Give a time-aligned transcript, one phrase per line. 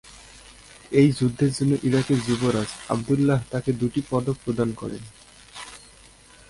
[0.91, 5.03] এই যুদ্ধের জন্য ইরাকের যুবরাজ আবদুল্লাহ তাকে দুটি পদক প্রদান করেন।